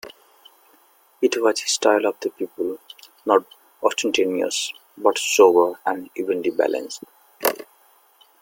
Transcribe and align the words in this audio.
It 1.21 1.39
was 1.39 1.61
a 1.61 1.67
style 1.67 2.07
of 2.07 2.19
the 2.21 2.31
people, 2.31 2.79
not 3.23 3.45
ostentatious 3.83 4.73
but 4.97 5.19
sober 5.19 5.77
and 5.85 6.09
evenly 6.15 6.49
balanced. 6.49 7.03